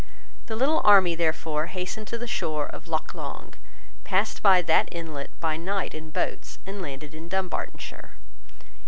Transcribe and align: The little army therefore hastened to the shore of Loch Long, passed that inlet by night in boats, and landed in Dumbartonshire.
The 0.47 0.55
little 0.55 0.81
army 0.83 1.13
therefore 1.13 1.67
hastened 1.67 2.07
to 2.07 2.17
the 2.17 2.25
shore 2.25 2.65
of 2.65 2.87
Loch 2.87 3.13
Long, 3.13 3.53
passed 4.03 4.41
that 4.41 4.89
inlet 4.91 5.29
by 5.39 5.57
night 5.57 5.93
in 5.93 6.09
boats, 6.09 6.57
and 6.65 6.81
landed 6.81 7.13
in 7.13 7.29
Dumbartonshire. 7.29 8.13